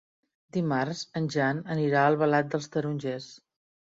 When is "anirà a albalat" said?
1.75-2.49